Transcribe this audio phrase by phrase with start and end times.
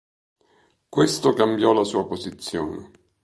[0.89, 2.89] Questo cambiò la sua posizione.